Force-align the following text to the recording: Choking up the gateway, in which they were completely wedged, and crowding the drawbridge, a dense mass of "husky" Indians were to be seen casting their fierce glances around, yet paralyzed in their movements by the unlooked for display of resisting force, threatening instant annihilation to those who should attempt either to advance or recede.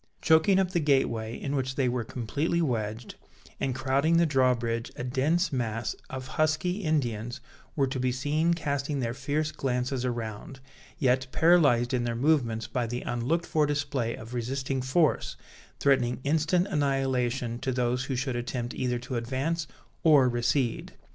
Choking 0.19 0.57
up 0.57 0.71
the 0.71 0.79
gateway, 0.79 1.35
in 1.39 1.55
which 1.55 1.75
they 1.75 1.87
were 1.87 2.03
completely 2.03 2.59
wedged, 2.59 3.13
and 3.59 3.75
crowding 3.75 4.17
the 4.17 4.25
drawbridge, 4.25 4.91
a 4.95 5.03
dense 5.03 5.53
mass 5.53 5.95
of 6.09 6.25
"husky" 6.25 6.81
Indians 6.83 7.39
were 7.75 7.85
to 7.85 7.99
be 7.99 8.11
seen 8.11 8.55
casting 8.55 8.99
their 8.99 9.13
fierce 9.13 9.51
glances 9.51 10.03
around, 10.03 10.59
yet 10.97 11.27
paralyzed 11.31 11.93
in 11.93 12.03
their 12.03 12.15
movements 12.15 12.65
by 12.65 12.87
the 12.87 13.03
unlooked 13.03 13.45
for 13.45 13.67
display 13.67 14.15
of 14.15 14.33
resisting 14.33 14.81
force, 14.81 15.35
threatening 15.79 16.19
instant 16.23 16.65
annihilation 16.69 17.59
to 17.59 17.71
those 17.71 18.05
who 18.05 18.15
should 18.15 18.35
attempt 18.35 18.73
either 18.73 18.97
to 18.97 19.17
advance 19.17 19.67
or 20.01 20.27
recede. 20.27 20.93